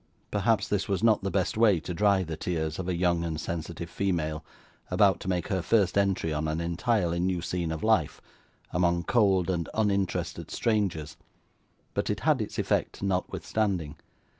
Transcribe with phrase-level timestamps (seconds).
[0.31, 3.39] Perhaps this was not the best way to dry the tears of a young and
[3.39, 4.43] sensitive female,
[4.89, 8.19] about to make her first entry on an entirely new scene of life,
[8.71, 11.17] among cold and uninterested strangers;
[11.93, 13.95] but it had its effect notwithstanding.